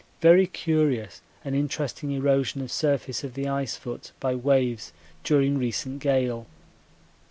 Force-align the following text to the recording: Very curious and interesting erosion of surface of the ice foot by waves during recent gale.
Very 0.19 0.47
curious 0.47 1.21
and 1.45 1.53
interesting 1.55 2.09
erosion 2.09 2.59
of 2.63 2.71
surface 2.71 3.23
of 3.23 3.35
the 3.35 3.47
ice 3.47 3.75
foot 3.75 4.13
by 4.19 4.33
waves 4.33 4.93
during 5.23 5.59
recent 5.59 5.99
gale. 5.99 6.47